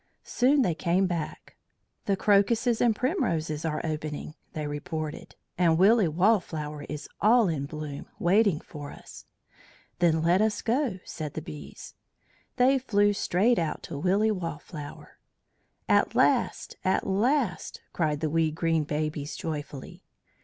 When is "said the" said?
11.05-11.41